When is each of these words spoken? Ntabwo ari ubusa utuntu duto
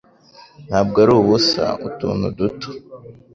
Ntabwo 0.67 0.95
ari 1.03 1.11
ubusa 1.19 1.65
utuntu 1.87 2.25
duto 2.37 2.69